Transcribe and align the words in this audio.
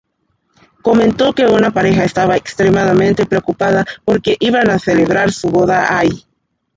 Comentó 0.81 1.31
que 1.31 1.45
una 1.45 1.69
pareja 1.69 2.03
estaba 2.03 2.35
extremadamente 2.35 3.27
preocupada, 3.27 3.85
porque 4.03 4.35
iban 4.39 4.71
a 4.71 4.79
celebrar 4.79 5.31
su 5.31 5.51
boda 5.51 5.95
ahí. 5.95 6.25